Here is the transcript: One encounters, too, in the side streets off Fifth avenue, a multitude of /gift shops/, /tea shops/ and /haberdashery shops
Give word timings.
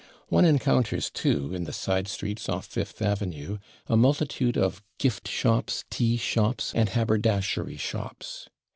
One 0.29 0.45
encounters, 0.45 1.11
too, 1.11 1.53
in 1.53 1.65
the 1.65 1.71
side 1.71 2.07
streets 2.07 2.49
off 2.49 2.65
Fifth 2.65 3.03
avenue, 3.03 3.59
a 3.85 3.95
multitude 3.95 4.57
of 4.57 4.81
/gift 4.97 5.27
shops/, 5.27 5.85
/tea 5.91 6.19
shops/ 6.19 6.73
and 6.73 6.89
/haberdashery 6.89 7.77
shops 7.77 8.49